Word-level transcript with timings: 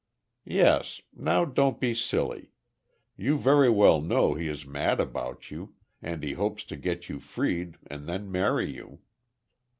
"Yes; 0.49 1.01
now 1.15 1.45
don't 1.45 1.79
be 1.79 1.93
silly. 1.93 2.53
You 3.15 3.37
very 3.37 3.69
well 3.69 4.01
know 4.01 4.33
he 4.33 4.47
is 4.47 4.65
mad 4.65 4.99
about 4.99 5.51
you, 5.51 5.75
and 6.01 6.23
he 6.23 6.33
hopes 6.33 6.63
to 6.63 6.75
get 6.75 7.07
you 7.07 7.19
freed 7.19 7.77
and 7.85 8.07
then 8.07 8.31
marry 8.31 8.73
you." 8.75 9.01